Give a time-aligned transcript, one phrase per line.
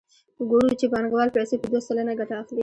[0.49, 2.59] ګورو چې بانکوال پیسې په دوه سلنه ګټه اخلي